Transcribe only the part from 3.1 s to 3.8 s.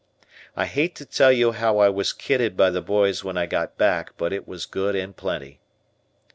when I got